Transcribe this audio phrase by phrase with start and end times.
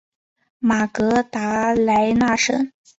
[0.57, 2.71] 马格达莱纳省。